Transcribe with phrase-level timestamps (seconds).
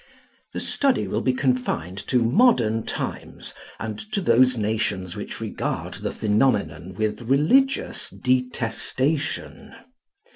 [0.53, 6.11] The study will be confined to modern times, and to those nations which regard the
[6.11, 9.75] phenomenon with religious detestation.